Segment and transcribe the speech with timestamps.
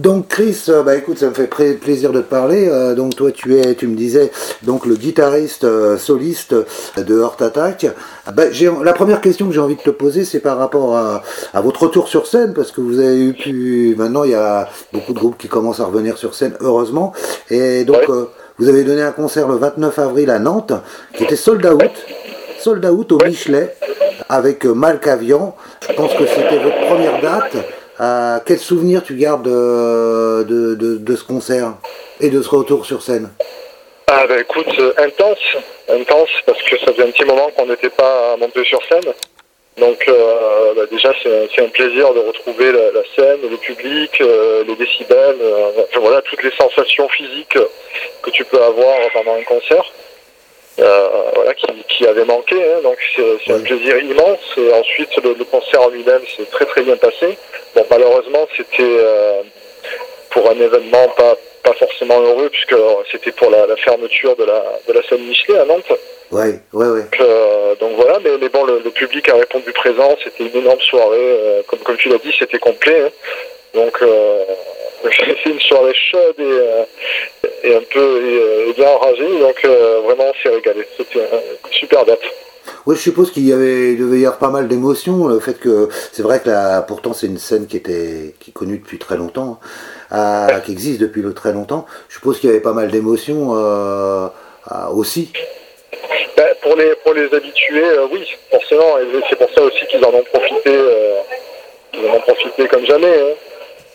[0.00, 2.66] Donc Chris, euh, bah écoute, ça me fait plaisir de te parler.
[2.70, 4.30] Euh, donc toi, tu es, tu me disais,
[4.62, 6.54] donc le guitariste euh, soliste
[6.96, 7.86] de Heart Attack.
[8.32, 8.44] Bah,
[8.82, 11.22] la première question que j'ai envie de te poser, c'est par rapport à,
[11.60, 15.12] votre retour sur scène, parce que vous avez eu pu, maintenant il y a beaucoup
[15.12, 17.12] de groupes qui commencent à revenir sur scène, heureusement.
[17.50, 18.08] Et donc
[18.56, 20.72] vous avez donné un concert le 29 avril à Nantes,
[21.14, 21.90] qui était sold out,
[22.58, 23.76] sold out au Michelet,
[24.30, 25.54] avec Malcavian.
[25.86, 27.56] Je pense que c'était votre première date.
[28.00, 31.74] Euh, quel souvenir tu gardes de, de, ce concert
[32.20, 33.30] et de ce retour sur scène
[34.12, 35.38] ah bah écoute, euh, intense,
[35.88, 39.12] intense, parce que ça faisait un petit moment qu'on n'était pas monté sur scène.
[39.78, 44.20] Donc euh, bah déjà c'est un plaisir de retrouver la, scène, le public,
[44.66, 45.36] les décibels,
[46.00, 47.56] voilà toutes les sensations physiques
[48.22, 49.84] que tu peux avoir pendant un concert.
[50.78, 51.54] Voilà,
[51.88, 52.80] qui, avait manqué, hein.
[52.82, 54.40] donc c'est un plaisir immense.
[54.56, 57.36] Et ensuite le, le concert en lui-même s'est très très bien passé.
[57.74, 59.42] Bon, malheureusement, c'était euh,
[60.30, 62.74] pour un événement pas, pas forcément heureux, puisque
[63.12, 65.92] c'était pour la, fermeture de la, de la scène Michelet à Nantes.
[66.32, 67.02] Ouais, ouais, ouais.
[67.02, 71.16] Donc, euh, voilà, mais, mais bon, le, public a répondu présent, c'était une énorme soirée,
[71.18, 73.02] euh, comme, comme tu l'as dit, c'était complet.
[73.02, 73.10] Hein.
[73.74, 74.02] Donc,
[75.02, 79.64] c'est une soirée chaude et, et un peu et, bien enragée, donc
[80.04, 80.86] vraiment, on s'est régalé.
[80.96, 82.20] C'était une super date.
[82.86, 85.28] Oui, je suppose qu'il y avait, il devait y avoir pas mal d'émotions.
[85.28, 88.52] Le fait que c'est vrai que là, pourtant c'est une scène qui était, qui est
[88.52, 89.60] connue depuis très longtemps,
[90.10, 91.86] hein, qui existe depuis très longtemps.
[92.08, 94.28] Je suppose qu'il y avait pas mal d'émotions euh,
[94.94, 95.32] aussi.
[96.36, 98.98] Ben, pour les pour les habitués, euh, oui, forcément.
[98.98, 101.18] Et c'est pour ça aussi qu'ils en ont profité, euh,
[101.92, 103.14] qu'ils en ont profité comme jamais.
[103.14, 103.49] Hein.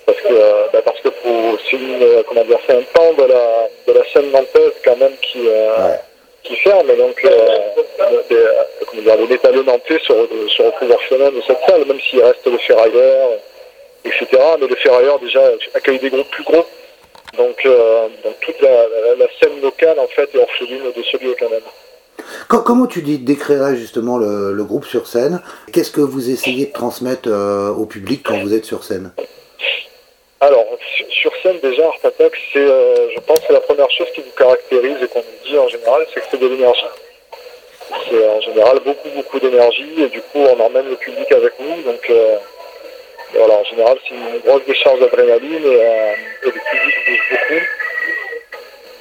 [0.06, 1.10] Parce que ben, parce que
[1.70, 5.48] c'est comment dire, c'est un temps de la de la scène nantaise quand même qui
[6.46, 6.88] qui ferme.
[6.88, 7.30] Donc, euh,
[8.32, 8.46] euh,
[8.88, 10.14] comment dire, les métalleux nantais se,
[10.50, 13.32] se retrouvent orphelins de cette salle, même s'il reste le ferrailleur,
[14.06, 14.28] etc.
[14.60, 15.42] Mais le ferrailleur, déjà,
[15.74, 16.66] accueille des groupes plus gros.
[17.38, 18.08] Donc, euh,
[18.42, 21.60] toute la, scène locale, en fait, est orpheline de ce lieu quand même.
[22.48, 25.42] Comment tu dis, décrirais justement le, groupe sur scène?
[25.74, 29.12] Qu'est-ce que vous essayez de transmettre au public quand vous êtes sur scène?
[30.46, 30.66] Alors,
[31.10, 34.32] sur scène, déjà, Art Attack, c'est, euh, je pense, que la première chose qui vous
[34.38, 36.86] caractérise et qu'on nous dit en général, c'est que c'est de l'énergie.
[38.10, 41.82] C'est en général beaucoup, beaucoup d'énergie et du coup, on emmène le public avec nous.
[41.84, 42.38] Donc, euh,
[43.34, 47.62] voilà, en général, c'est une grosse décharge d'adrénaline et, euh, le public bouge beaucoup.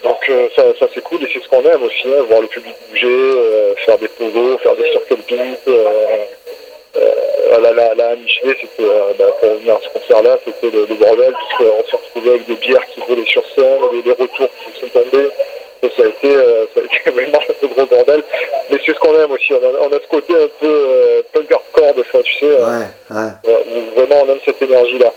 [0.03, 3.75] Donc, ça, c'est cool et c'est ce qu'on aime aussi, hein, voir le public bouger,
[3.87, 5.15] faire des pogos, faire des circles
[7.55, 8.89] euh, la, la, la Michelet, c'était,
[9.19, 12.55] bah, pour revenir à ce concert-là, c'était le, le bordel, puisqu'on s'est retrouvé avec des
[12.57, 15.29] bières qui volaient sur scène, des, des retours qui sont tombés.
[15.83, 18.23] Et ça a été, euh, ça a été vraiment un gros bordel.
[18.71, 19.53] Mais c'est ce qu'on aime aussi.
[19.53, 22.47] On a, on a ce côté un peu euh, punk hardcore des fois, tu sais.
[22.47, 25.13] Ouais, vraiment on aime cette énergie-là.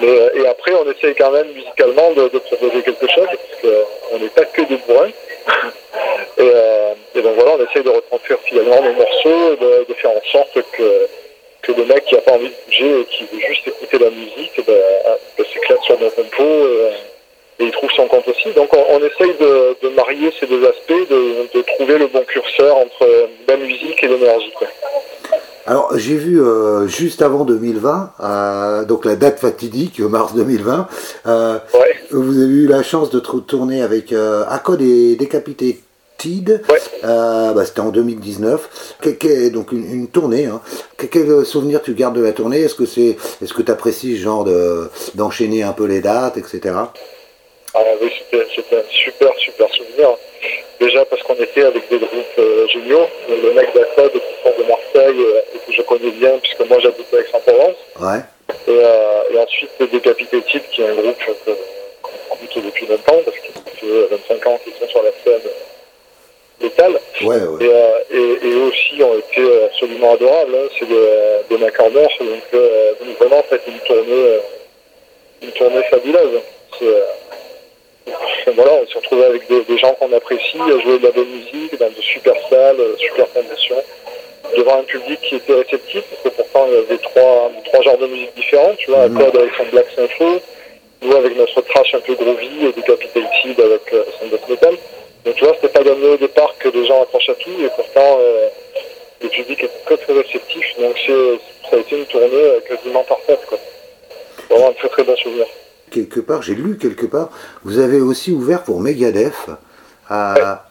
[0.00, 4.18] Mais, et après, on essaye quand même musicalement de, de proposer quelque chose, parce qu'on
[4.18, 5.10] n'est pas que des bourrins.
[6.38, 6.52] et,
[7.14, 10.58] et, donc voilà, on essaye de retranscrire finalement nos morceaux, de, de faire en sorte
[10.72, 11.08] que
[11.62, 14.10] que le mec qui n'a pas envie de bouger et qui veut juste écouter la
[14.10, 14.74] musique, ben,
[15.36, 16.92] ben, s'éclate sur nos compos et,
[17.62, 18.50] il trouve son compte aussi.
[18.52, 23.06] Donc on, essaye de, marier ces deux aspects, de, trouver le bon curseur entre
[23.46, 24.52] la musique et l'énergie.
[25.66, 30.88] Alors j'ai vu euh, juste avant 2020, euh, donc la date fatidique, mars 2020,
[31.26, 31.58] euh,
[32.10, 35.80] vous avez eu la chance de tourner avec Accord et Décapité
[37.04, 38.96] euh, bah, c'était en 2019.
[39.52, 40.46] donc une, tournée.
[40.46, 40.60] Hein.
[41.10, 42.60] Quel, souvenir tu gardes de la tournée?
[42.60, 46.36] Est-ce que c'est, est-ce que tu apprécies ce genre de, d'enchaîner un peu les dates,
[46.36, 46.74] etc.
[47.74, 50.16] Ah oui, c'était, un super super souvenir.
[50.80, 54.64] Déjà parce qu'on était avec des groupes euh, géniaux, le mec d'Assad qui sont de
[54.64, 57.76] Marseille euh, et que je connais bien puisque moi j'habite avec Aix-en-Provence.
[58.00, 58.20] Ouais.
[58.66, 61.16] Et, ensuite Decapitated qui est un groupe
[62.02, 65.50] qu'on écoute depuis longtemps parce ça fait 25 ans qu'ils sont sur la scène
[67.22, 70.54] Ouais, euh, Et, et, aussi ont été absolument adorables.
[70.54, 70.68] Hein.
[70.78, 74.40] C'est des, des Corner, donc, euh, donc vraiment fait une tournée, euh,
[75.42, 76.40] une tournée fabuleuse.
[78.54, 81.78] Voilà, on s'est retrouvé avec des, gens qu'on apprécie, à jouer de la bonne musique,
[81.78, 83.82] dans de super salles, super conditions,
[84.56, 87.98] devant un public qui était réceptif, parce que pourtant il y avait trois, trois genres
[87.98, 89.18] de musique différents, tu vois, mmh.
[89.18, 90.40] avec son black sympho,
[91.02, 94.74] nous avec notre trash un peu groovy et Decapitated avec son death metal.
[95.24, 97.68] Donc tu vois, c'était pas gagné au départ que les gens accrochent à tout, et
[97.76, 98.48] pourtant euh,
[99.22, 100.78] le public est très très réceptif.
[100.78, 100.96] Donc
[101.70, 103.40] ça a été une tournée euh, quasiment parfaite.
[103.46, 103.58] Quoi.
[104.48, 105.46] Vraiment un très très bon souvenir.
[105.90, 107.30] Quelque part, j'ai lu quelque part,
[107.64, 109.34] vous avez aussi ouvert pour Megadeth.
[110.08, 110.64] À.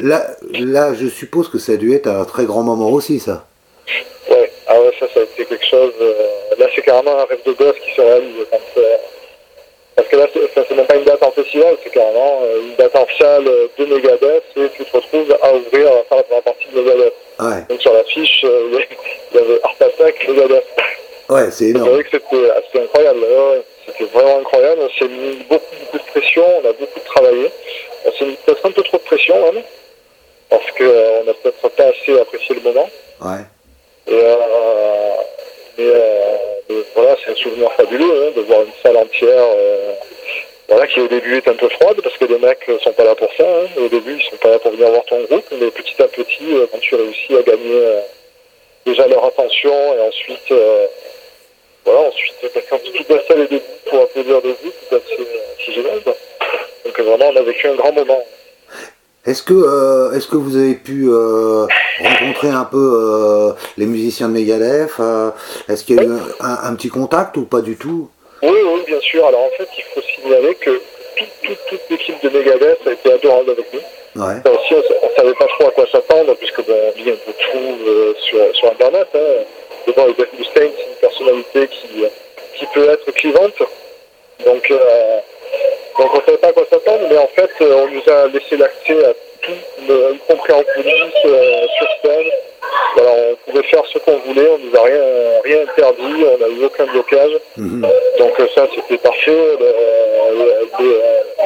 [0.00, 3.46] Là, là, je suppose que ça a dû être un très grand moment aussi, ça.
[4.30, 5.92] Ouais, ah ouais, ça, ça a été quelque chose.
[6.00, 6.12] Euh,
[6.58, 8.58] là, c'est carrément un rêve de gosse qui se réalise quand,
[10.68, 13.84] c'est même pas une date en festival, c'est carrément euh, une date en salle de
[13.84, 17.12] Megadeth et tu te retrouves à ouvrir, à faire la première partie de Megadeth.
[17.38, 18.80] Ouais, Donc sur l'affiche, euh,
[19.32, 20.64] il y avait Art Attack, Megadeth.
[21.28, 21.90] ouais c'est C'est énorme.
[21.90, 23.18] vrai que c'était incroyable.
[23.20, 23.64] ouais, ouais.
[23.86, 24.80] C'était vraiment incroyable.
[24.82, 26.44] On s'est mis beaucoup, beaucoup de pression.
[26.62, 27.50] On a beaucoup travaillé.
[28.04, 29.62] On s'est mis peut-être un peu trop de pression même.
[30.48, 32.88] Parce qu'on n'a peut-être pas assez apprécié le moment.
[33.20, 33.44] Ouais.
[34.08, 35.14] Et, euh,
[35.80, 39.30] euh, voilà, c'est un souvenir fabuleux hein, de voir une salle entière.
[39.56, 39.92] euh,
[40.68, 43.04] voilà, qui au début est un peu froide parce que les mecs euh, sont pas
[43.04, 43.44] là pour ça.
[43.44, 43.66] hein.
[43.78, 46.44] Au début, ils sont pas là pour venir voir ton groupe, mais petit à petit,
[46.54, 48.00] euh, quand tu réussis à gagner euh,
[48.84, 50.86] déjà leur attention et ensuite, euh,
[51.86, 52.34] voilà, ensuite
[52.68, 55.14] quand toute la salle est debout pour applaudir debout, c'est assez,
[55.58, 56.00] assez génial.
[56.04, 58.22] Donc euh, vraiment, on a vécu un grand moment.
[59.24, 61.66] Est-ce que, euh, est-ce que vous avez pu euh,
[62.00, 64.92] rencontrer un peu euh, les musiciens de Megadeth
[65.68, 68.08] Est-ce qu'il y a eu un, un petit contact ou pas du tout?
[68.42, 69.26] Oui, oui, bien sûr.
[69.26, 70.80] Alors en fait, il faut signaler que
[71.16, 74.22] toute, toute, toute l'équipe de Megadeth a été adorable avec nous.
[74.22, 74.36] Ouais.
[74.48, 77.32] Aussi, on, on savait pas trop à quoi s'attendre, puisque bon, on lit un peu
[77.32, 79.08] tout sur, sur Internet.
[79.14, 79.18] Hein.
[79.86, 82.04] D'abord, Dave Mustaine, c'est une personnalité qui,
[82.58, 83.54] qui peut être clivante.
[84.44, 85.18] Donc, euh,
[85.98, 88.56] donc on savait pas à quoi s'attendre, mais en fait, euh, on nous a laissé
[88.56, 89.12] l'accès à
[89.42, 89.52] tout,
[89.88, 92.30] le- y compris en coulisses, euh, sur scène.
[92.96, 95.02] Voilà, on pouvait faire ce qu'on voulait, on nous a rien,
[95.44, 97.32] rien interdit, on n'a eu aucun blocage.
[97.56, 97.86] Mhm.
[98.18, 99.36] Donc euh, ça, c'était parfait.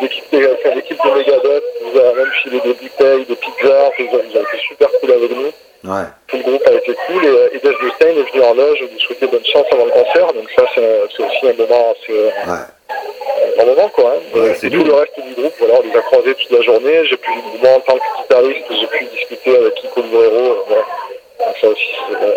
[0.03, 4.05] L'équipe de, enfin, l'équipe de Megadeth nous a même filé des bouteilles, des pizzas, ils
[4.07, 5.53] ont, ils ont été super cool avec nous.
[5.85, 6.05] Ouais.
[6.29, 9.00] Tout le groupe a été cool et, et Dave Mustaine est venu en loge lui
[9.15, 10.33] souhaiter bonne chance avant le concert.
[10.33, 13.61] Donc ça, c'est c'est aussi un moment assez, Ouais.
[13.61, 14.15] un moment quoi.
[14.17, 14.39] hein.
[14.39, 16.62] Ouais, et c'est tout le reste du groupe, voilà, on les a croisés toute la
[16.62, 17.05] journée.
[17.07, 17.31] J'ai pu,
[17.62, 20.37] moi en tant que guitariste, j'ai pu discuter avec Guerrero.
[20.37, 20.83] euh, voilà.
[21.47, 22.33] Donc ça aussi, c'est euh,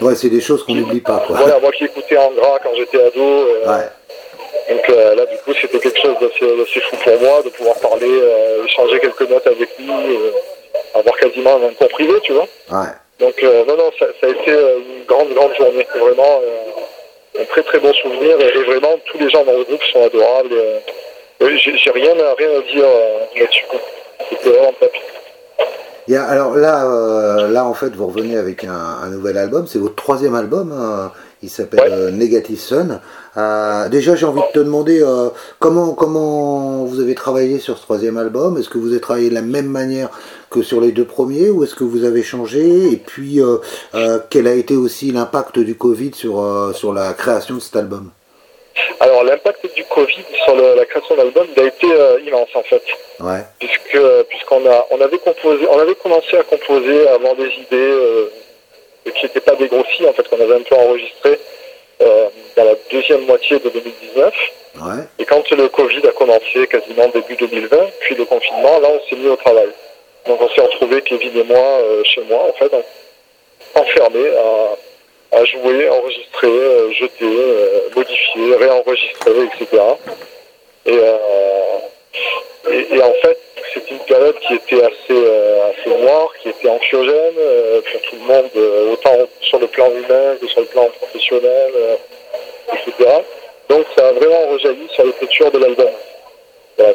[0.00, 1.36] Ouais, c'est des choses qu'on n'oublie pas, quoi.
[1.38, 3.20] voilà, moi qui écoutais en gras quand j'étais ado.
[3.20, 4.74] euh, Ouais.
[4.74, 8.06] donc euh, là, du coup, c'était quelque chose d'assez fou pour moi de pouvoir parler,
[8.08, 10.30] euh, échanger quelques notes avec lui, euh,
[10.94, 12.46] avoir quasiment un temps privé, tu vois.
[12.70, 12.88] Ouais.
[13.18, 15.86] Donc euh, non, non, ça, a été euh, une grande, grande journée.
[15.98, 18.38] Vraiment euh, un très, très bon souvenir.
[18.40, 20.54] Et, vraiment, tous les gens dans le groupe sont adorables.
[21.40, 22.86] j'ai rien, à- rien à dire
[23.38, 23.64] là-dessus.
[24.30, 24.92] C'était vraiment top.
[26.08, 28.70] Il y a- alors là, là en fait, vous revenez avec un,
[29.02, 29.66] un nouvel album.
[29.66, 30.72] C'est votre troisième album.
[30.72, 31.12] hein.
[31.42, 31.86] Il s'appelle Ouais.
[31.90, 33.00] euh, Negative Sun.
[33.36, 35.28] Euh, déjà, j'ai envie de te demander euh,
[35.58, 38.56] comment comment vous avez travaillé sur ce troisième album?
[38.56, 40.08] Est-ce que vous avez travaillé de la même manière
[40.50, 42.90] que sur les deux premiers, ou est-ce que vous avez changé?
[42.90, 43.58] Et puis, euh,
[44.30, 46.42] quel a été aussi l'impact du Covid sur
[46.74, 48.10] sur la création de cet album?
[49.00, 52.62] Alors, l'impact du Covid sur le- la création de l'album, a été euh, immense en
[52.62, 52.82] fait.
[53.20, 53.44] Ouais.
[53.58, 53.98] puisque
[54.28, 58.28] puisqu'on a on avait composé on avait commencé à composer avant des idées euh,
[59.12, 61.38] qui n'étaient pas dégrossies en fait qu'on avait un peu enregistré
[62.02, 62.26] euh,
[62.56, 64.34] dans la deuxième moitié de 2019
[64.78, 65.04] Ouais.
[65.18, 69.16] et quand le Covid a commencé quasiment début 2020 puis le confinement là on s'est
[69.16, 69.68] mis au travail.
[70.26, 74.28] Donc on s'est retrouvés Kevin et moi euh, chez moi en fait en- enfermés
[75.32, 77.24] à, à jouer enregistrer euh, jeter
[77.96, 79.82] modifier réenregistrer etc
[80.84, 80.98] et
[82.70, 83.38] et, et en fait,
[83.72, 84.94] c'est une période qui était assez,
[86.40, 90.46] qui était anxiogène euh, pour tout le monde, euh, autant sur le plan humain que
[90.46, 91.96] sur le plan professionnel, euh,
[92.72, 93.10] etc.
[93.68, 95.90] Donc ça a vraiment rejailli sur l'écriture de l'album,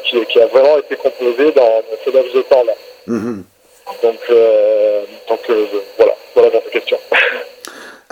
[0.04, 2.74] qui, qui a vraiment été composé dans, ce laps de temps-là.
[3.08, 3.44] Mhm.
[4.04, 4.20] Donc,
[5.28, 5.40] donc
[5.98, 6.98] voilà, voilà votre question.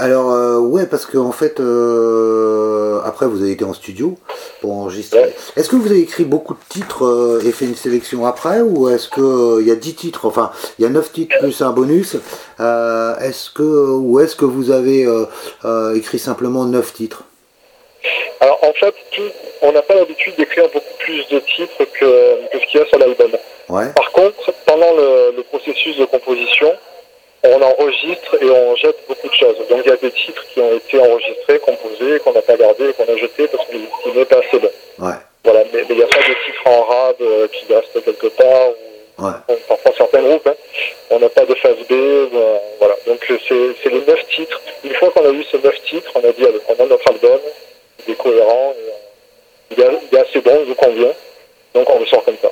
[0.01, 4.15] Alors euh, ouais parce que en fait euh, après vous avez été en studio
[4.61, 5.19] pour enregistrer.
[5.19, 5.35] Ouais.
[5.57, 8.87] Est-ce que vous avez écrit beaucoup de titres euh, et fait une sélection après ou
[8.87, 11.71] est-ce que il y a 10 titres enfin il y a 9 titres plus un
[11.71, 12.15] bonus
[13.21, 15.05] est-ce que ou est-ce que vous avez
[15.95, 17.23] écrit simplement 9 titres?
[18.41, 19.21] Alors en fait, tout-
[19.61, 22.85] on n'a pas l'habitude d'écrire beaucoup plus de titres que, que ce qu'il y a
[22.87, 23.31] sur l'album.
[23.67, 23.91] Ouais.
[23.93, 26.71] Par contre, pendant le, le processus de composition,
[27.43, 29.55] on enregistre et on jette beaucoup de choses.
[29.69, 32.93] Donc il y a des titres qui ont été enregistrés, composés, qu'on n'a pas gardés,
[32.93, 33.81] qu'on a jetés parce qu'ils
[34.13, 34.71] n'étaient pas assez bons.
[34.99, 35.13] Ouais.
[35.43, 38.69] Voilà, mais il n'y a pas de titres en rade euh, qui restent quelque part.
[38.69, 38.73] Ou,
[39.21, 39.31] Ouais.
[39.67, 40.55] parfois certains groupes, hein.
[41.09, 41.91] on n'a pas de phase B.
[41.91, 43.37] euh, voilà, donc euh,
[43.83, 44.61] c'est les neuf titres.
[44.85, 47.05] Une fois qu'on a eu ces neuf titres, on a dit allez, on a notre
[47.11, 47.37] album,
[48.07, 48.91] il est cohérent, euh,
[49.71, 51.11] il est assez bon, il nous convient.
[51.73, 52.49] Donc on le sort comme ça.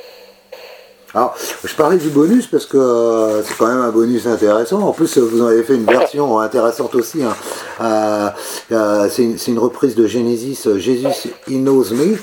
[1.13, 4.81] Alors, je parlais du bonus parce que euh, c'est quand même un bonus intéressant.
[4.81, 7.23] En plus, vous en avez fait une version intéressante aussi.
[7.23, 7.33] hein.
[7.81, 8.29] Euh,
[8.73, 12.17] euh, c'est une, reprise de Genesis, Jesus He Knows Me.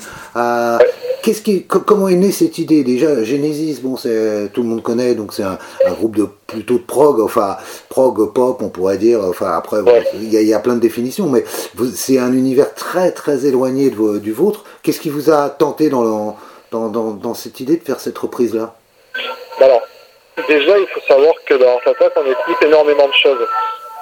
[1.67, 2.83] Comment est née cette idée?
[2.83, 5.57] Déjà Genesis, bon, tout le monde connaît, donc c'est un,
[5.93, 7.57] groupe de plutôt de prog, enfin
[7.89, 9.21] prog pop, on pourrait dire.
[9.27, 9.79] Enfin après,
[10.13, 11.43] il y, a plein de définitions, mais
[11.95, 14.63] c'est un univers très très éloigné du vôtre.
[14.83, 16.35] Qu'est-ce qui vous a tenté dans,
[16.71, 18.73] dans, dans, cette idée de faire cette reprise là
[19.59, 19.81] Alors,
[20.47, 23.47] déjà, il faut savoir que dans Attack, on écoute énormément de choses.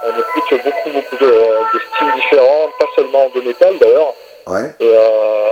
[0.05, 4.13] On écoute beaucoup beaucoup de, de styles différents, pas seulement de métal d'ailleurs.
[4.47, 4.75] Ouais.
[4.79, 5.43] Et, euh,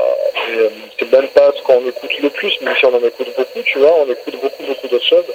[0.49, 3.61] euh, c'est même pas ce qu'on écoute le plus, même si on en écoute beaucoup,
[3.63, 5.25] tu vois, on écoute beaucoup, beaucoup d'autres choses.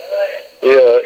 [0.62, 1.00] Et, euh,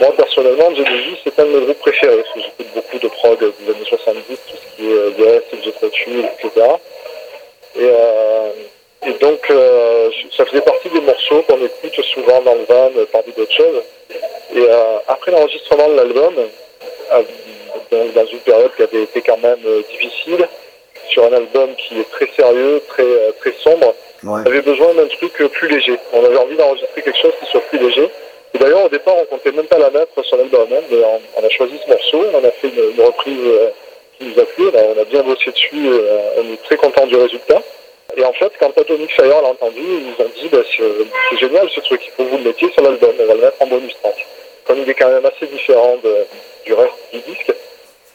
[0.00, 3.38] moi, personnellement, Genesis, c'est un de mes groupes préférés, parce que j'écoute beaucoup de prog
[3.38, 6.66] des années 70, tout ce qui est Yes, Jet etc.
[7.76, 7.90] Et,
[9.06, 9.40] et donc,
[10.36, 13.82] ça faisait partie des morceaux qu'on écoute souvent dans le van, parmi d'autres choses.
[14.54, 14.66] Et
[15.08, 16.34] après l'enregistrement de l'album,
[17.90, 20.48] dans une période qui avait été quand même difficile,
[21.08, 23.94] sur un album qui est très sérieux, très, euh, très sombre.
[24.26, 25.98] On avait besoin d'un truc euh, plus léger.
[26.12, 28.08] On avait envie d'enregistrer quelque chose qui soit plus léger.
[28.54, 30.98] Et d'ailleurs, au départ, on comptait même pas la mettre sur l'album, hein, mais
[31.36, 33.68] on, a choisi ce morceau, on a fait une, reprise euh,
[34.18, 35.88] qui nous a plu, on a bien bossé dessus,
[36.38, 37.60] on est très content du résultat.
[38.16, 41.80] Et en fait, quand Atomic Fire l'a entendu, ils ont dit bah, c'est génial ce
[41.80, 43.94] truc, il faut que vous le mettiez sur l'album, on va le mettre en bonus
[44.02, 44.26] track.
[44.64, 45.96] Comme il est quand même assez différent
[46.64, 47.52] du reste du disque,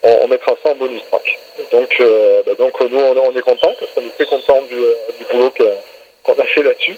[0.03, 1.39] on, mettra ça en bonus track.
[1.71, 4.93] Donc, euh, bah, donc nous, on, est content parce qu'on est très content du, euh,
[5.31, 5.51] boulot
[6.23, 6.97] qu'on a fait là-dessus.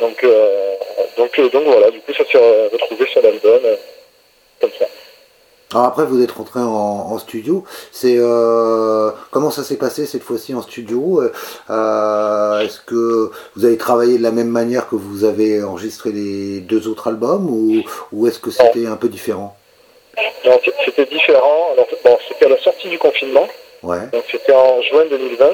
[0.00, 0.74] Donc, euh,
[1.16, 2.38] donc, donc voilà, du coup, ça s'est
[2.72, 3.62] retrouvé sur l'album
[4.60, 4.86] comme ça.
[5.74, 7.64] Alors après, vous êtes rentré en, studio.
[7.90, 8.16] C'est
[9.30, 11.22] comment ça s'est passé cette fois-ci en studio?
[11.22, 16.86] Est-ce que vous avez travaillé de la même manière que vous avez enregistré les deux
[16.86, 19.56] autres albums, ou, ou est-ce que c'était un peu différent?
[20.84, 21.70] C'était différent.
[21.72, 23.48] Alors, bon, c'était à la sortie du confinement.
[23.84, 24.06] Ouais.
[24.12, 25.46] Donc c'était en juin 2020.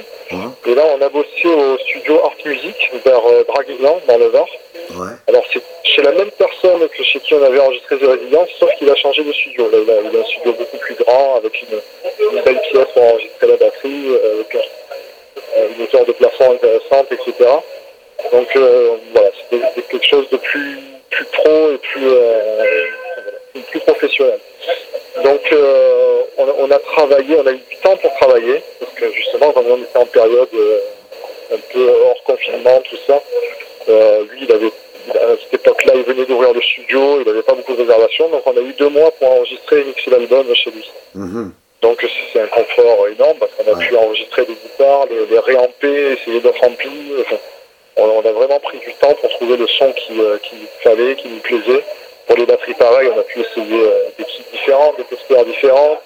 [0.66, 4.46] Et là, on a bossé au studio Art Music vers euh, Draguignan, dans le Var.
[4.94, 5.12] Ouais.
[5.26, 5.59] Alors c'est
[5.90, 8.96] chez la même personne que chez qui on avait enregistré The Residence, sauf qu'il a
[8.96, 9.68] changé de studio.
[9.72, 14.08] Il, a, un studio beaucoup plus grand, avec une, belle pièce pour enregistrer la batterie,
[14.08, 14.42] euh,
[15.56, 17.50] euh, une hauteur de plafond intéressante, etc.
[18.32, 20.78] Donc euh, voilà, c'était quelque chose de plus,
[21.10, 22.10] plus pro et plus,
[23.70, 24.38] plus professionnel.
[25.24, 29.52] Donc euh, on, a travaillé, on a eu du temps pour travailler, parce que justement
[29.52, 30.80] quand on était en période euh,
[31.52, 33.20] un peu hors confinement, tout ça,
[33.88, 34.70] euh, lui il avait
[35.08, 38.42] à cette époque-là, il venait d'ouvrir le studio, il n'avait pas beaucoup de réservations, donc
[38.46, 40.90] on a eu deux mois pour enregistrer et mixer l'album chez lui.
[41.16, 41.50] Mm-hmm.
[41.82, 46.12] Donc c'est un confort énorme parce qu'on a pu enregistrer des guitares, les, les réamper,
[46.12, 47.24] essayer de remplir.
[47.96, 51.40] on, a vraiment pris du temps pour trouver le son qui, qui fallait, qui nous
[51.40, 51.84] plaisait.
[52.26, 56.00] Pour les batteries pareilles, on a pu essayer euh, des kits différents, des testeurs différents.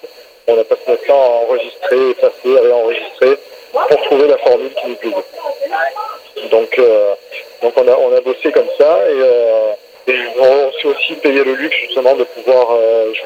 [0.47, 3.37] On a passé notre temps à enregistrer, effacer, réenregistrer
[3.71, 5.15] pour trouver la formule qui nous plaisait.
[5.15, 5.19] Donc,
[6.41, 6.79] euh, donc
[7.75, 9.73] on, a, on a bossé comme ça et, euh,
[10.39, 12.77] on s'est aussi payé le luxe justement de pouvoir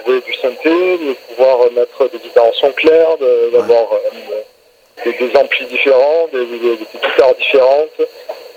[0.06, 3.18] jouer du synthé, de pouvoir mettre des guitares en son clair,
[3.52, 4.00] d'avoir
[5.04, 8.00] des, des, amplis différents, des, des, guitares différentes.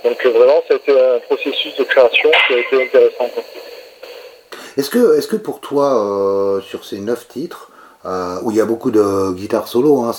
[0.04, 3.28] Donc vraiment, ça a été un processus de création qui a été intéressant.
[4.76, 7.70] Est-ce que, est que pour toi, euh, sur ces neuf titres,
[8.04, 10.12] euh, où il y a beaucoup de guitares solo, hein,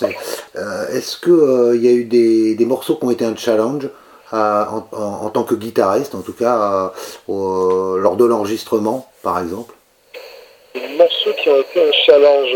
[0.55, 3.89] euh, est-ce qu'il il y a eu des, morceaux qui ont été un challenge
[4.33, 6.91] en, tant que guitariste, en tout cas
[7.27, 9.73] lors de l'enregistrement, par exemple
[10.97, 12.55] morceaux qui ont été un challenge.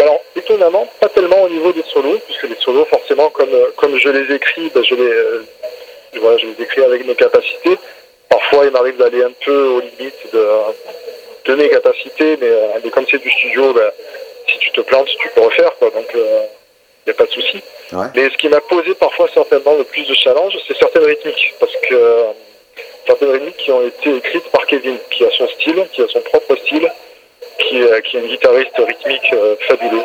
[0.00, 4.08] alors, étonnamment, pas tellement au niveau des solos, puisque les solos, forcément, comme, comme je
[4.08, 7.78] les écris, ben, je, les, voilà, je les écris avec mes capacités.
[8.28, 13.18] Parfois, il m'arrive d'aller un peu aux limites de, mes capacités, mais, euh, comme c'est
[13.18, 13.90] du studio, ben,
[14.46, 15.90] si tu te plantes, tu peux refaire, quoi.
[15.90, 16.44] Donc, euh,
[17.10, 17.62] n'y a pas de souci.
[18.14, 21.72] Mais ce qui m'a posé parfois certainement le plus de challenge, c'est certaines rythmiques, parce
[21.88, 22.22] que euh,
[23.06, 26.20] certaines rythmiques qui ont été écrites par Kevin, qui a son style, qui a son
[26.20, 26.90] propre style,
[27.58, 29.34] qui, est, qui est un guitariste rythmique
[29.68, 30.02] fabuleux.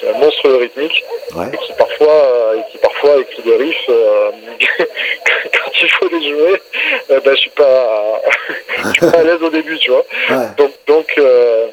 [0.00, 1.04] C'est un monstre rythmique,
[1.52, 3.86] et qui parfois, et qui parfois écrit des riffs.
[5.52, 6.62] quand il faut les jouer,
[7.08, 8.22] ben, je suis pas,
[8.84, 10.04] je suis pas à l'aise au début, tu vois.
[10.56, 11.66] Donc, donc euh,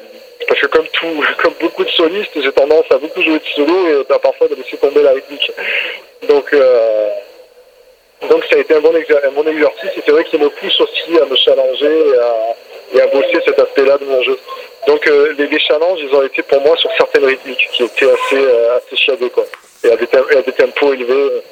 [0.46, 3.88] parce que comme tout, comme beaucoup de solistes, j'ai tendance à beaucoup jouer de solo
[3.88, 5.52] et bah, parfois de laisser tomber la rythmique.
[6.28, 7.08] Donc, euh,
[8.28, 11.18] donc ça a été un bon, un exercice et c'est vrai qu'il me pousse aussi
[11.20, 12.04] à me challenger
[12.94, 14.38] et à, bosser cet aspect-là de mon jeu.
[14.86, 18.46] Donc euh, les, challenges, ils ont été pour moi sur certaines rythmiques qui étaient assez,
[18.76, 19.44] assez chiadées, quoi.
[19.84, 20.06] Et à des,
[20.52, 21.42] tempos élevés.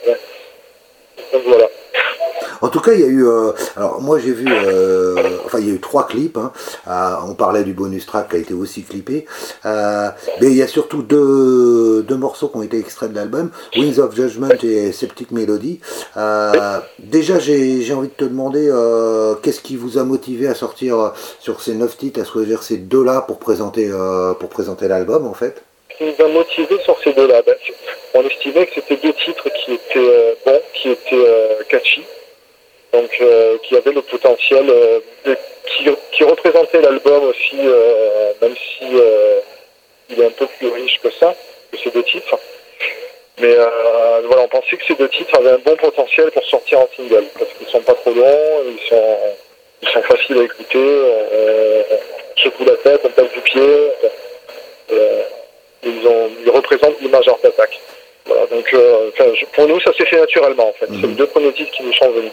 [2.61, 3.25] En tout cas, il y a eu.
[3.25, 4.47] euh, alors, moi, j'ai vu.
[4.49, 6.37] euh, enfin, il y a eu trois clips.
[6.37, 6.51] hein.
[6.87, 9.27] Ah, on parlait du bonus track qui a été aussi clippé.
[9.65, 10.09] Euh,
[10.41, 14.01] mais il y a surtout deux, deux morceaux qui ont été extraits de l'album Wings
[14.01, 15.79] of Judgment et Septic Melody.
[16.99, 18.73] Déjà, j'ai envie de te demander
[19.43, 23.21] qu'est-ce qui vous a motivé à sortir sur ces neuf titres, à choisir ces deux-là
[23.21, 23.89] pour présenter,
[24.41, 25.63] pour présenter l'album, en fait?
[25.99, 27.57] Qui nous a motivés sur ces deux-là, ben,
[28.15, 32.03] on estimait que c'était deux titres qui étaient euh, bons, qui étaient euh, catchy,
[32.93, 34.73] donc euh, qui avaient le potentiel,
[36.13, 38.87] qui, représentaient l'album aussi, même si
[40.11, 41.35] il est un peu plus riche que ça,
[41.71, 42.39] que ces deux titres.
[43.39, 46.89] Mais voilà, on pensait que ces deux titres avaient un bon potentiel pour sortir en
[46.97, 51.01] single, parce qu'ils sont pas trop longs, ils sont, faciles à écouter,
[52.37, 53.91] secoue la tête, on tape du pied.
[55.85, 57.81] Ils, ont, ils représentent l'image Art Attack.
[58.27, 59.11] Voilà, donc euh,
[59.55, 60.87] pour nous, ça s'est fait naturellement en fait.
[61.01, 62.33] C'est les deux premiers titres qui nous sont venus.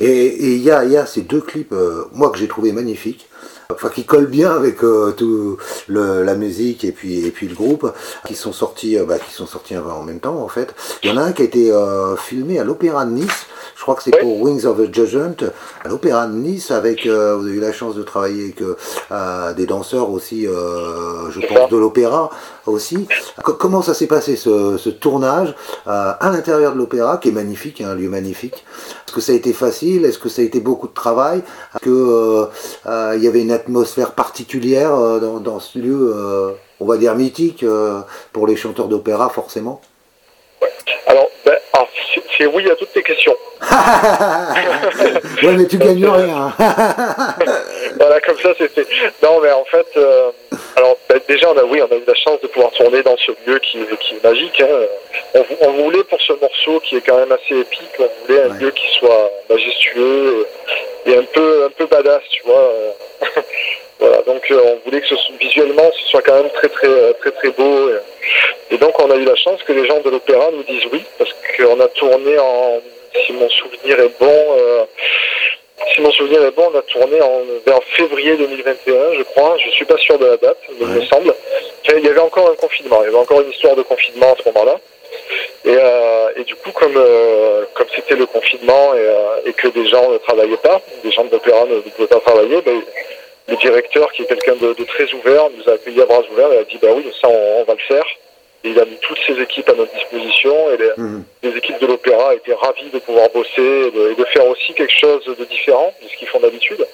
[0.00, 2.48] Et et il y a, il y a ces deux clips, euh, moi que j'ai
[2.48, 3.26] trouvé magnifiques,
[3.74, 5.56] enfin qui collent bien avec euh, tout
[5.88, 7.92] le, la musique et puis et puis le groupe,
[8.26, 10.74] qui sont sortis, euh, bah, qui sont sortis en même temps en fait.
[11.02, 13.46] Il y en a un qui a été euh, filmé à l'Opéra de Nice.
[13.76, 14.20] Je crois que c'est Oui.
[14.22, 15.34] pour Wings of the Judgment
[15.84, 17.06] à l'Opéra de Nice avec.
[17.06, 21.40] euh, vous avez eu la chance de travailler avec euh, des danseurs aussi, euh, je
[21.46, 22.30] pense de l'opéra
[22.66, 23.06] aussi.
[23.42, 25.54] Co- comment ça s'est passé ce, ce tournage
[25.86, 28.64] euh, à l'intérieur de l'opéra, qui est magnifique, hein, un lieu magnifique?
[29.06, 30.04] Est-ce que ça a été facile?
[30.04, 31.38] Est-ce que ça a été beaucoup de travail?
[31.74, 32.44] Est-ce que euh,
[32.86, 36.14] euh, y avait une atmosphère particulière dans, dans ce lieu,
[36.80, 37.64] on va dire mythique
[38.32, 39.80] pour les chanteurs d'opéra, forcément?
[41.06, 41.56] Alors, ben,
[42.14, 43.36] c'est- c'est oui à toutes tes questions.
[45.42, 46.52] Ouais, mais tu gagnes rien.
[47.98, 48.86] voilà, comme ça, c'est fait.
[49.22, 50.30] Non, mais en fait, euh,
[50.76, 53.16] alors ben, déjà, on a, oui, on a eu la chance de pouvoir tourner dans
[53.16, 54.60] ce lieu qui, qui est magique.
[54.60, 54.66] hein.
[55.34, 58.42] On, vou- on voulait pour ce morceau qui est quand même assez épique, on voulait
[58.42, 58.60] un Ouais.
[58.60, 60.46] lieu qui soit majestueux
[61.06, 62.72] et, un peu, un peu badass, tu vois.
[63.98, 67.12] voilà, donc euh, on voulait que ce, visuellement, ce soit quand même très, très, euh,
[67.20, 67.90] très, très beau.
[67.90, 70.86] Et, et donc, on a eu la chance que les gens de l'opéra nous disent
[70.92, 72.80] oui, parce qu'on a tourné en,
[73.26, 74.56] si mon souvenir est bon.
[74.58, 74.84] euh,
[75.94, 79.56] si mon souvenir est bon, on a tourné en, vers février 2021, je crois.
[79.64, 81.34] Je suis pas sûr de la date, mais il me semble.
[81.96, 83.02] Il y avait encore un confinement.
[83.02, 84.78] Il y avait encore une histoire de confinement à ce moment-là.
[85.64, 89.68] Et, euh, et du coup, comme euh, comme c'était le confinement et, euh, et que
[89.68, 92.80] des gens ne travaillaient pas, des gens de l'opéra ne, ne pouvaient pas travailler, ben,
[93.48, 96.52] le directeur, qui est quelqu'un de, de très ouvert, nous a accueillis à bras ouverts
[96.52, 98.04] et a dit bah oui, ça on, on va le faire.
[98.64, 101.24] Il a mis toutes ses équipes à notre disposition et les, Mhm.
[101.42, 104.72] les équipes de l'opéra étaient ravies de pouvoir bosser et de, et de faire aussi
[104.74, 106.86] quelque chose de différent de ce qu'ils font d'habitude.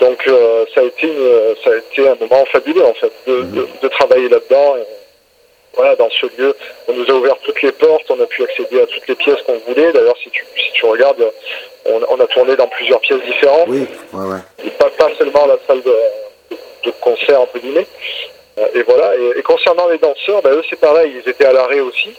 [0.00, 3.42] Donc euh, ça a été une- ça a été un moment fabuleux en fait de,
[3.42, 4.76] de, de travailler là-dedans.
[5.74, 6.54] Voilà, dans ce lieu,
[6.86, 9.40] on nous a ouvert toutes les portes, on a pu accéder à toutes les pièces
[9.46, 9.90] qu'on voulait.
[9.92, 11.24] D'ailleurs, si tu, si tu regardes,
[11.86, 14.38] on, on a tourné dans plusieurs pièces différentes Oui, ouais, ouais.
[14.66, 15.94] et pas, pas seulement la salle de,
[16.84, 17.86] de concert entre guillemets.
[18.58, 19.16] Euh, Et voilà.
[19.16, 22.14] Et, et concernant les danseurs, ben, eux c'est pareil, ils étaient à l'arrêt aussi.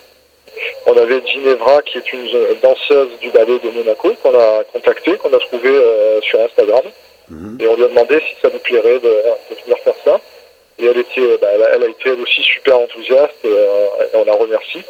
[0.85, 5.17] On avait Ginevra qui est une euh, danseuse du ballet de Monaco qu'on a contactée,
[5.17, 6.83] qu'on a trouvée euh, sur Instagram.
[7.29, 7.57] Mhm.
[7.59, 9.09] Et on lui a demandé si ça nous plairait de,
[9.49, 10.19] de venir faire ça.
[10.79, 13.85] Et elle était, ben, elle, a, elle a été elle aussi super enthousiaste et, euh,
[14.13, 14.81] et on la remercie.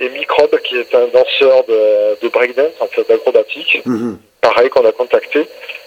[0.00, 4.18] Et Microbe qui est un danseur de, de breakdance, en fait d'acrobatique, Mhm.
[4.44, 5.40] Pareil qu'on a contacté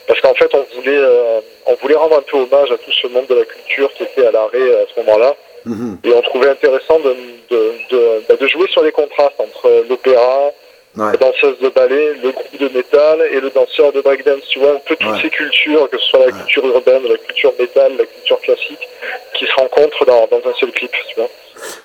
[0.07, 3.07] parce qu'en fait on voulait euh, on voulait rendre un peu hommage à tout ce
[3.07, 5.97] monde de la culture qui était à l'arrêt à ce moment-là Mhm.
[6.05, 7.13] et on trouvait intéressant de,
[7.49, 7.59] de,
[7.91, 10.51] de, bah, de jouer sur les contrastes entre l'opéra,
[10.95, 11.11] Ouais.
[11.11, 14.71] la danseuse de ballet, le groupe de métal et le danseur de breakdance, tu vois,
[14.71, 15.21] un peu toutes Ouais.
[15.21, 16.31] ces cultures, que ce soit la Ouais.
[16.39, 18.87] culture urbaine, la culture métal, la culture classique,
[19.35, 21.29] qui se rencontrent dans, dans un seul clip, tu vois.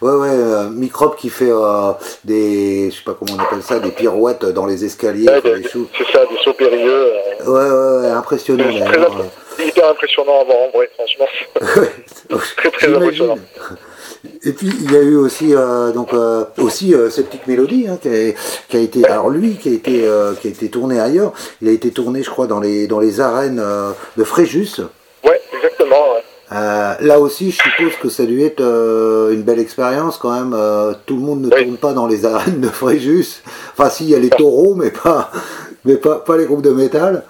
[0.02, 1.92] Ouais, ouais, euh, Microbe qui fait euh,
[2.24, 5.60] des, je sais pas comment on appelle ça, des pirouettes dans les escaliers, Ouais, des-
[5.60, 7.12] des c'est ça, des sauts périlleux.
[7.12, 8.98] euh, Ouais, ouais, ouais, impressionnant c'est très d'ailleurs.
[9.12, 9.30] impressionnant.
[9.56, 11.26] C'est hyper impressionnant à voir en vrai, franchement.
[12.56, 13.02] très très J'imagine.
[13.02, 13.38] impressionnant.
[14.44, 17.98] Et puis il y a eu aussi euh, donc euh, aussi euh, Septic Melody hein,
[18.00, 18.32] qui, a,
[18.68, 21.32] qui a été alors lui qui a été euh, qui a été tourné ailleurs.
[21.60, 24.80] Il a été tourné je crois dans les dans les arènes euh, de Fréjus.
[25.24, 26.14] Ouais, exactement.
[26.14, 26.22] ouais.
[26.54, 30.52] Euh, là aussi, je suppose que ça lui est euh, une belle expérience quand même.
[30.54, 31.62] euh, tout le monde ne Oui.
[31.64, 33.42] tourne pas dans les arènes de Fréjus.
[33.76, 35.30] Enfin, si, il y a les taureaux, mais pas,
[35.84, 37.22] mais pas, pas les groupes de métal.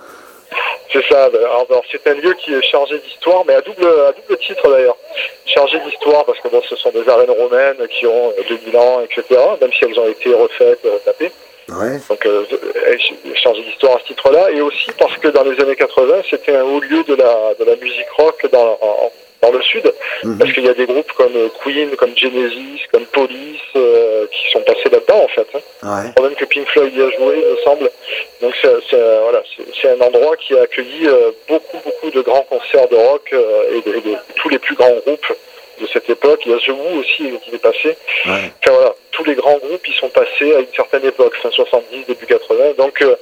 [0.92, 1.24] C'est ça.
[1.24, 4.68] Alors, alors, c'est un lieu qui est chargé d'histoire, mais à double, à double titre
[4.70, 4.96] d'ailleurs.
[5.46, 9.00] Chargé d'histoire parce que bon, ce sont des arènes romaines qui ont euh, 2000 ans,
[9.00, 9.40] etc.
[9.61, 11.32] Même si elles ont été refaites, euh, retapées.
[11.68, 12.01] Ouais.
[12.09, 12.44] Donc, euh,
[13.42, 14.51] changer d'histoire à ce titre-là.
[14.51, 17.64] Et aussi parce que dans les années 80, c'était un haut lieu de la, de
[17.64, 18.79] la musique rock dans,
[19.42, 19.92] dans le sud.
[20.22, 20.38] Mhm.
[20.38, 24.61] Parce qu'il y a des groupes comme Queen, comme Genesis, comme Police, euh, qui sont
[24.61, 25.46] passés là-dedans, en fait.
[25.55, 25.61] Hein.
[26.16, 26.22] Ouais.
[26.22, 27.90] Même que Pink Floyd y a joué, il me semble.
[28.40, 29.42] Donc, c'est voilà,
[29.85, 33.88] un endroit qui a accueilli euh, beaucoup, beaucoup de grands concerts de rock euh, et,
[33.88, 35.27] de, et de tous les plus grands groupes
[35.83, 36.40] de cette époque.
[36.47, 37.97] Il y a The Who aussi qui est passé.
[38.27, 38.53] Ouais.
[38.62, 42.07] Enfin voilà, tous les grands groupes ils sont passés à une certaine époque, fin 70,
[42.07, 42.55] début 80.
[42.79, 43.14] Donc euh,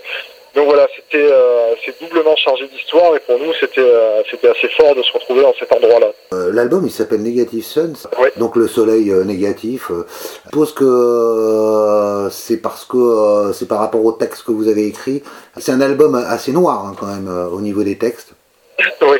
[0.54, 4.68] donc voilà, c'était euh, c'est doublement chargé d'histoire et pour nous c'était euh, c'était assez
[4.70, 6.08] fort de se retrouver dans cet endroit-là.
[6.34, 8.32] Euh, L'album il s'appelle Negative Suns, Ouais.
[8.36, 9.90] donc le soleil euh, négatif.
[9.90, 14.68] Je suppose que euh, c'est parce que euh, c'est par rapport au texte que vous
[14.68, 15.22] avez écrit.
[15.56, 18.32] C'est un album assez noir hein, quand même euh, au niveau des textes.
[19.02, 19.18] oui,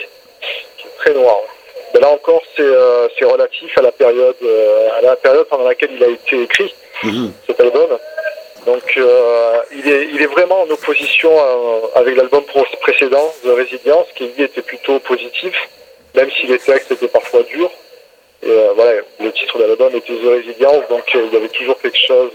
[0.98, 1.36] très noir.
[2.00, 5.90] Là encore, c'est euh, c'est relatif à la période euh, à la période pendant laquelle
[5.92, 7.32] il a été écrit Mhm.
[7.46, 7.90] cet album.
[8.66, 11.30] Donc euh, il est il est vraiment en opposition
[11.94, 12.42] avec l'album
[12.80, 15.54] précédent, The Resilience, qui lui était plutôt positif,
[16.14, 17.70] même si les textes étaient parfois durs.
[18.42, 21.98] Et voilà, le titre de l'album était The Resilience, donc il y avait toujours quelque
[21.98, 22.32] chose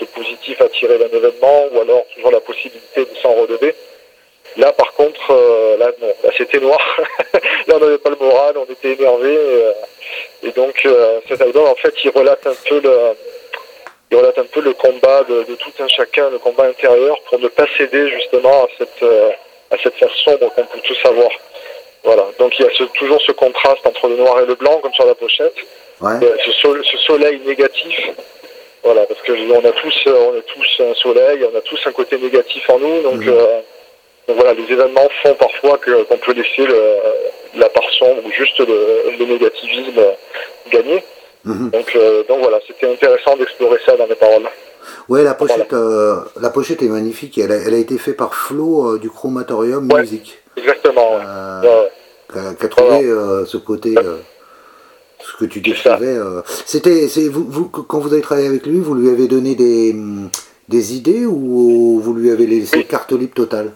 [0.00, 3.72] de positif à tirer d'un événement, ou alors toujours la possibilité de s'en relever.
[4.56, 6.80] Là, par contre, euh, là, non, là, c'était noir.
[7.66, 9.34] là, on n'avait pas le moral, on était énervé.
[10.42, 12.98] Et, et donc, euh, cet album, en fait, il relate un peu le,
[14.10, 17.38] il relate un peu le combat de, de tout un chacun, le combat intérieur, pour
[17.38, 19.30] ne pas céder justement à cette, euh,
[19.70, 21.30] à cette face sombre qu'on peut tous avoir.
[22.04, 22.24] Voilà.
[22.38, 24.94] Donc, il y a ce- toujours ce contraste entre le noir et le blanc, comme
[24.94, 25.56] sur la pochette.
[26.00, 26.12] Ouais.
[26.22, 28.10] Euh, ce, sol- ce soleil négatif.
[28.84, 31.80] Voilà, parce que on a tous, euh, on a tous un soleil, on a tous
[31.86, 33.28] un côté négatif en nous, donc, Mhm.
[33.30, 33.60] euh,
[34.28, 36.80] donc voilà, les événements font parfois que qu'on peut laisser le,
[37.58, 40.00] la part sombre ou juste le, le négativisme
[40.72, 41.04] gagner.
[41.44, 41.70] Mhm.
[41.70, 44.48] Donc, euh, donc voilà, c'était intéressant d'explorer ça dans mes paroles.
[45.08, 47.38] Ouais, la pochette, euh, la pochette est magnifique.
[47.38, 50.00] Elle a, elle a été faite par Flo euh, du Chromatorium Ouais.
[50.00, 51.18] Music, Exactement.
[52.32, 53.02] qui a, qui a trouvé
[53.46, 53.94] ce côté,
[55.20, 56.16] ce que tu décrivais.
[56.66, 59.94] C'était, c'est vous, vous, quand vous avez travaillé avec lui, vous lui avez donné des,
[60.68, 62.86] des idées ou vous lui avez laissé Oui.
[62.86, 63.72] carte libre totale?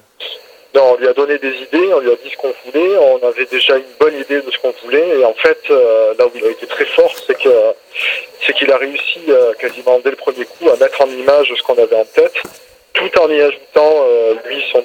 [0.75, 3.27] Non, on lui a donné des idées, on lui a dit ce qu'on voulait, on
[3.27, 6.31] avait déjà une bonne idée de ce qu'on voulait, et en fait, euh, là où
[6.35, 7.49] il a été très fort, c'est que
[8.47, 11.63] c'est qu'il a réussi euh, quasiment dès le premier coup à mettre en image ce
[11.65, 12.35] qu'on avait en tête,
[12.95, 14.81] tout en y ajoutant euh, lui son,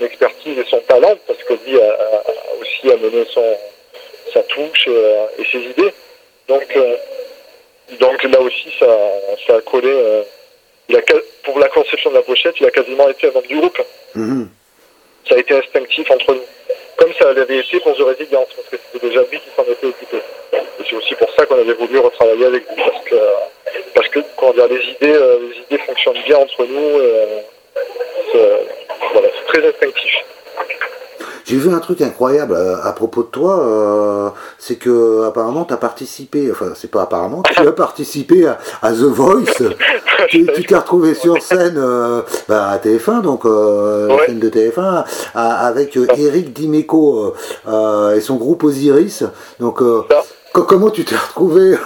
[0.00, 2.22] expertise et son talent, parce que lui a, a-
[2.60, 3.56] aussi amené son
[4.32, 5.92] sa touche et, ses idées.
[6.48, 8.86] Donc, là aussi, ça,
[9.46, 9.90] ça a collé.
[11.42, 13.78] pour la conception de la pochette, il a quasiment été un membre du groupe
[14.14, 14.48] Mhm.
[15.26, 16.44] Ça a été instinctif entre nous.
[16.96, 19.86] Comme ça l'avait été pour The Resilience, parce que c'était déjà lui qui s'en était
[19.86, 20.16] occupé.
[20.52, 22.82] Et c'est aussi pour ça qu'on avait voulu retravailler avec lui,
[23.94, 26.98] parce que, comment dire, les idées, euh, les idées fonctionnent bien entre nous.
[26.98, 27.40] euh,
[28.32, 30.12] c'est très instinctif.
[31.48, 35.72] J'ai vu un truc incroyable euh, à propos de toi, euh, c'est que apparemment tu
[35.72, 39.62] as participé, enfin c'est pas apparemment, tu as participé à, à The Voice,
[40.28, 44.26] tu t'es retrouvé sur scène euh, bah, à TF1, donc euh, Ouais.
[44.26, 47.32] scène de TF1, à- avec Eric Dimeco
[48.14, 49.24] et son groupe Osiris.
[49.58, 49.80] Donc
[50.52, 51.76] comment tu t'es retrouvé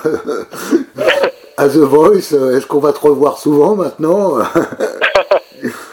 [1.56, 4.38] à The Voice Est-ce qu'on va te revoir souvent maintenant?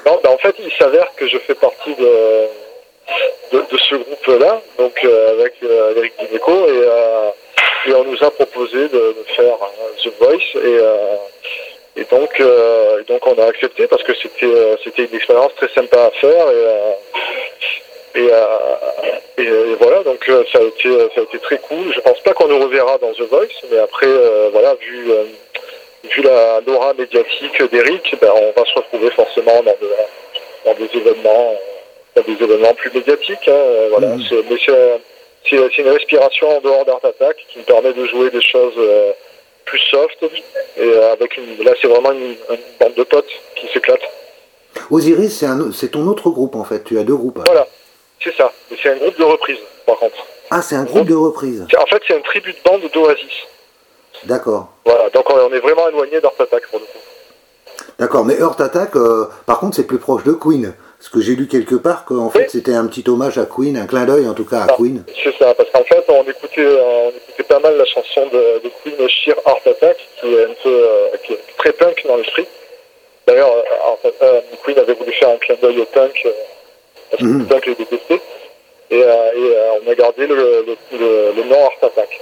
[0.04, 2.08] Non, ben, en fait, il s'avère que je fais partie de,
[3.52, 7.30] de, ce groupe-là, donc euh, avec euh, Eric Dimeco, et, euh,
[7.88, 9.58] et on nous a proposé de, faire
[10.04, 10.56] The Voice,
[11.96, 16.46] et, donc, on a accepté parce que c'était une expérience très sympa à faire,
[18.16, 18.30] et,
[19.80, 21.94] voilà, donc ça a été très cool.
[21.94, 24.08] Je pense pas qu'on nous reverra dans The Voice, mais après,
[26.04, 29.62] vu la l'aura médiatique d'Eric, ben, on va se retrouver forcément
[30.66, 31.56] dans des événements,
[32.24, 33.48] des événements plus médiatiques.
[33.48, 34.16] hein, euh, voilà.
[34.28, 34.58] C'est- Mais
[35.50, 39.12] c'est une respiration en dehors d'Art Attack qui me permet de jouer des choses euh,
[39.66, 40.18] plus soft.
[40.78, 44.02] Et euh, avec une, là, c'est vraiment une, une bande de potes qui s'éclate.
[44.92, 47.42] Osiris, c'est ton autre groupe en fait, tu as deux groupes.
[47.46, 47.68] Voilà,
[48.24, 48.52] c'est ça.
[48.82, 50.16] C'est un groupe de reprise, par contre.
[50.52, 53.26] Ah, c'est un groupe de reprise, En fait, c'est un tribut de bande d'Oasis.
[54.26, 54.70] d'accord.
[54.86, 57.00] Voilà, donc on est vraiment éloigné d'Art Attack pour le coup.
[57.98, 60.74] D'accord, mais Earth Attack, euh, par contre, c'est plus proche de Queen.
[61.00, 62.46] Parce que j'ai lu quelque part qu'en fait, Oui.
[62.50, 64.76] c'était un petit hommage à Queen, un clin d'œil en tout cas à Ah.
[64.78, 65.04] Queen.
[65.24, 68.62] C'est ça, parce qu'en fait, on écoutait, euh, on écoutait pas mal la chanson de,
[68.64, 72.18] de Queen Sheer Heart Attack, qui est un peu euh, qui est très punk dans
[72.18, 72.46] l'esprit.
[73.26, 73.50] D'ailleurs,
[74.22, 76.32] euh, Queen avait voulu faire un clin d'œil au punk, euh,
[77.12, 77.40] parce que Mhm.
[77.40, 78.22] le punk les détestait.
[78.92, 79.06] Et, et
[79.86, 82.20] on a gardé le, le, le- le nom Heart Attack.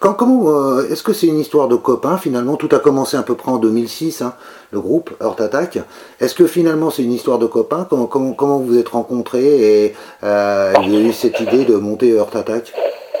[0.00, 2.56] Quand, comment, euh, est-ce que c'est une histoire de copains finalement?
[2.56, 4.20] Tout a commencé à peu près en 2006.
[4.20, 4.34] hein.
[4.70, 5.78] Le groupe Heart Attack.
[6.20, 10.72] Est-ce que finalement c'est une histoire de copains comment, comment vous êtes rencontrés et euh,
[10.76, 12.72] vous avez eu cette idée de monter Heart Attack?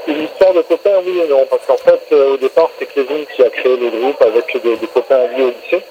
[0.06, 3.24] Une histoire de copains, oui et non, parce qu'en fait, euh, au départ, c'est Kevin
[3.34, 5.82] qui a créé le groupe avec des, copains à lui au lycée.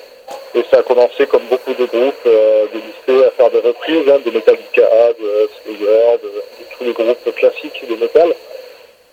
[0.54, 4.08] Et ça a commencé comme beaucoup de groupes euh, de lycée à faire des reprises,
[4.08, 6.32] hein, de Metallica, de Slayer, de,
[6.78, 8.36] tous les groupes classiques de métal.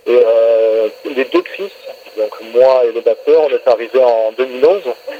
[0.07, 1.72] Et euh, les deux Chris,
[2.18, 5.19] donc moi et le batteur, on est arrivés en 2011, il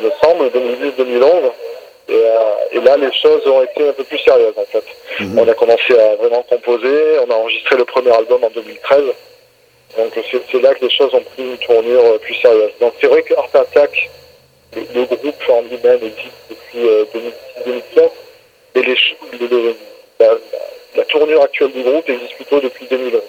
[0.00, 1.50] me semble, 2010-2011.
[2.08, 2.40] Et, euh,
[2.72, 4.84] et, là, les choses ont été un peu plus sérieuses en fait.
[5.20, 5.38] Mmh.
[5.38, 9.04] On a commencé à vraiment composer, on a enregistré le premier album en 2013.
[9.96, 10.12] Donc
[10.52, 12.72] c'est là que les choses ont pris une tournure plus sérieuse.
[12.80, 14.10] Donc c'est vrai que Art Attack,
[14.74, 17.04] le, le groupe en lui-même existe depuis euh,
[17.66, 18.10] 2006-2007,
[18.74, 18.96] mais les,
[19.48, 19.76] le,
[20.20, 20.34] la,
[20.96, 23.20] la, tournure actuelle du groupe existe plutôt depuis 2011.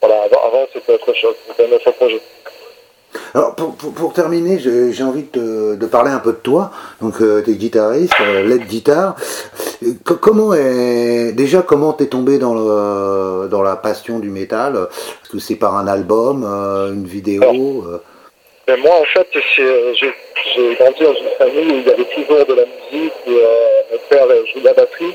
[0.00, 2.20] Voilà, avant, avant c'était autre chose, c'était un autre projet.
[3.34, 6.70] Alors pour, pour, pour terminer, j'ai envie de, de, parler un peu de toi.
[7.00, 9.16] Donc euh, tu es guitariste, euh, lead guitare.
[10.04, 14.76] comment est déjà comment t'es tombé dans le dans la passion du métal?
[15.22, 18.00] Est-ce que c'est par un album, euh, une vidéo Alors,
[18.66, 22.54] ben Moi en fait j'ai grandi dans une famille où il y avait toujours de
[22.54, 23.12] la musique.
[23.26, 25.14] Où, mon père jouait de la batterie.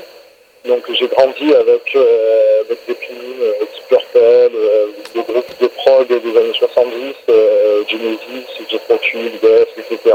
[0.66, 4.18] Donc j'ai grandi avec, euh, avec Zeppelin, euh, Deep Purple,
[4.54, 10.14] euh, des groupes de prog des années 70, euh, Genesis, Jet Tull, Death, etc.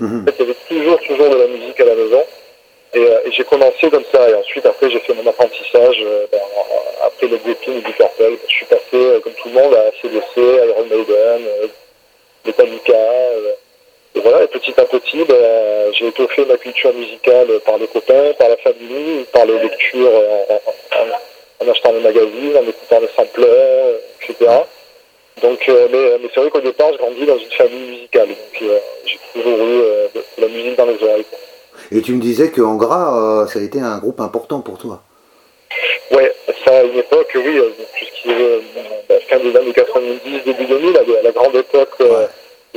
[0.00, 2.22] En fait, il y avait toujours, toujours de la musique à la maison.
[2.94, 4.28] Et, euh, et j'ai commencé comme ça.
[4.28, 5.96] Et ensuite, après, j'ai fait mon apprentissage.
[6.02, 6.40] Euh, ben,
[7.04, 9.90] après le Zeppelin et Deep Purple, je suis passé, euh, comme tout le monde, à
[10.02, 11.66] CDC, Iron Maiden, euh,
[12.44, 12.94] Metallica.
[14.16, 17.86] Euh, et voilà, et petit à petit, ben, j'ai étoffé ma culture musicale par les
[17.86, 23.00] copains, par la famille, par les lectures en, en, en achetant les magazines, en écoutant
[23.00, 24.50] les sampleurs, etc.
[25.42, 28.28] Donc, euh, mais, mais c'est vrai qu'au départ, je grandis dans une famille musicale.
[28.28, 31.24] Donc, euh, j'ai toujours eu euh, de, de la musique dans les oreilles.
[31.92, 35.02] Et tu me disais qu'en gras, euh, ça a été un groupe important pour toi.
[36.10, 36.32] Ouais,
[36.64, 37.60] ça à une époque, oui,
[37.98, 41.94] tout ce qui est euh, fin des années 90, début 2000, à la grande époque.
[42.00, 42.26] Ouais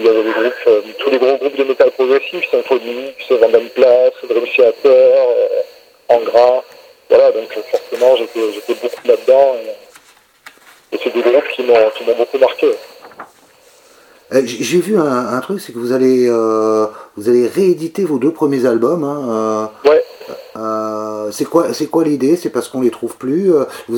[0.01, 3.69] il y avait les groupes, euh, tous les gros groupes de métal progressif, Symphonix, Vandam
[3.75, 5.61] Place, Dream Theater, euh,
[6.09, 6.63] Angra.
[7.09, 9.55] Voilà, donc forcément j'étais beaucoup là-dedans.
[9.61, 11.73] Et, et c'est des groupes qui m'ont
[12.17, 12.71] beaucoup marqué.
[14.43, 16.87] J'ai vu un, un truc, c'est que vous allez, euh,
[17.17, 19.03] vous allez rééditer vos deux premiers albums.
[19.03, 20.03] Hein, ouais.
[20.55, 22.37] Euh, c'est quoi, c'est quoi l'idée?
[22.37, 23.51] C'est parce qu'on les trouve plus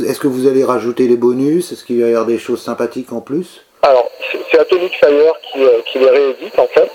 [0.08, 1.72] Est-ce que vous allez rajouter les bonus?
[1.72, 3.62] Est-ce qu'il va y avoir des choses sympathiques en plus?
[3.84, 4.10] Alors,
[4.50, 6.89] c'est Atomic Fire qui, euh, qui, les réédite en fait.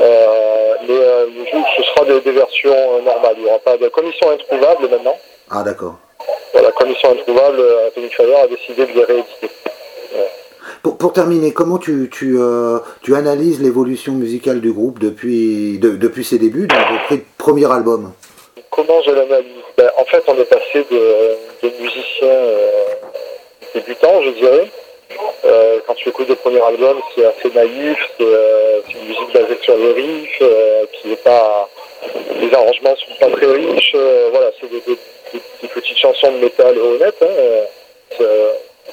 [0.00, 1.26] Euh, mais euh,
[1.76, 3.34] ce sera des, des versions normales.
[3.36, 5.16] Il n'y aura pas de commission introuvable maintenant.
[5.50, 5.94] Ah d'accord.
[6.52, 9.50] Voilà, commission introuvable, Atomic Fire a décidé de les rééditer.
[10.14, 10.30] Ouais.
[10.82, 15.90] Pour, pour, terminer, comment tu, tu, euh, tu analyses l'évolution musicale du groupe depuis, de,
[15.90, 18.12] depuis ses débuts, donc depuis le premier album?
[18.70, 19.62] Comment je l'analyse?
[19.78, 22.68] Ben, En fait, on est passé de, de musiciens euh,
[23.74, 24.70] débutants, je dirais,
[25.44, 29.58] euh, quand tu écoutes le premier album, c'est assez naïf, c'est euh, une musique basée
[29.62, 31.68] sur les riffs, euh, qui n'est pas.
[32.40, 34.98] Les arrangements sont pas très riches, euh, voilà, c'est des, des,
[35.62, 37.22] des, petites chansons de métal honnêtes.
[37.22, 38.20] Hein,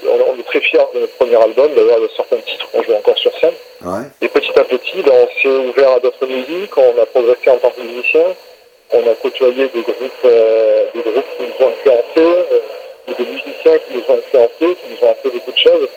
[0.06, 2.70] on, on, est très fiers de notre premier album, d'ailleurs, il y a certains titres
[2.72, 3.54] qu'on joue encore sur scène.
[3.82, 4.04] Ouais.
[4.22, 7.58] Et petit à petit, ben, on s'est ouvert à d'autres musiques, on a progressé en
[7.58, 8.24] tant que musicien,
[8.94, 12.46] on a côtoyé des groupes, des groupes qui nous ont influencés,
[13.16, 15.88] des musiciens qui nous ont influencés, qui nous ont appris beaucoup de choses.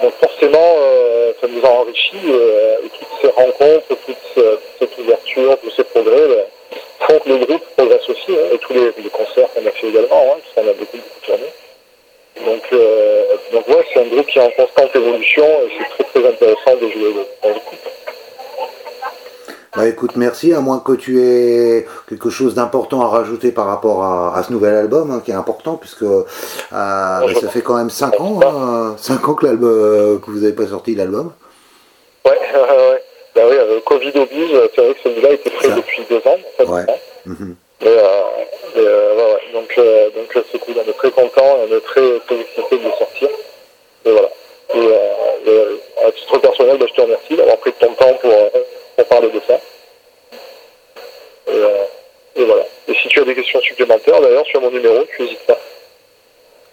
[0.00, 4.98] Donc forcément, euh, ça nous a enrichi euh, et toutes ces rencontres, toute, ce, cette
[4.98, 6.44] ouverture, tous ces progrès ben,
[7.00, 10.34] font que le groupe progresse aussi hein, et tous les, concerts qu'on a fait également,
[10.34, 11.44] hein, parce qu'on a beaucoup, beaucoup tourné.
[12.46, 16.28] Donc, euh, donc c'est un groupe qui est en constante évolution et c'est très très
[16.30, 17.89] intéressant de jouer dans le groupe.
[19.80, 24.04] Bah écoute, merci, à moins que tu aies quelque chose d'important à rajouter par rapport
[24.04, 26.24] à, à ce nouvel album, hein, qui est important, puisque euh,
[26.70, 30.52] bah, ça fait quand même 5 ans, hein, 5 ans que, euh, que vous n'avez
[30.52, 31.32] pas sorti l'album.
[32.26, 33.02] Ouais, ouais, ouais.
[33.34, 36.20] Bah oui, le Covid oblige, c'est vrai que celui-là était prêt depuis 2 ans.
[36.26, 36.86] En fait, ouais.
[37.24, 37.34] Mmh.
[37.86, 38.20] Euh,
[38.76, 39.40] euh, ouais.
[39.54, 42.84] Donc, euh, donc c'est cool, on est très content, on est très, très excité de
[42.84, 43.28] le sortir.
[44.04, 44.28] Et voilà.
[44.74, 48.30] Et, euh, et à titre personnel, bah, je te remercie d'avoir pris ton temps pour
[49.04, 49.54] pour parler de ça.
[51.48, 51.84] Et, euh,
[52.36, 52.64] et, voilà.
[52.88, 55.58] Et si tu as des questions supplémentaires, d'ailleurs, sur mon numéro, tu n'hésites pas.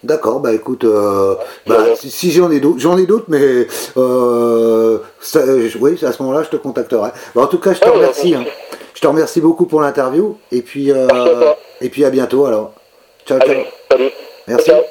[0.04, 1.34] D'accord, bah écoute, euh,
[1.66, 5.40] bah, si, si j'en ai d'autres, j'en ai d'autres, mais euh, ça,
[5.80, 7.10] oui, à ce moment-là, je te contacterai.
[7.34, 8.32] Bah, en tout cas, je te ah, remercie.
[8.32, 8.44] Hein.
[8.94, 11.08] Je te remercie beaucoup pour l'interview, et puis, euh,
[11.80, 12.74] et puis à bientôt alors.
[13.26, 13.64] Ciao, Allez, ciao.
[13.90, 14.10] Salut.
[14.46, 14.70] Merci.
[14.70, 14.82] Ciao.